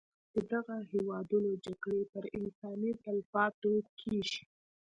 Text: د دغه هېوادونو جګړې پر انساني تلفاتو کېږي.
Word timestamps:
د 0.33 0.35
دغه 0.51 0.75
هېوادونو 0.91 1.49
جګړې 1.65 2.03
پر 2.13 2.23
انساني 2.39 2.91
تلفاتو 3.05 3.71
کېږي. 3.99 4.41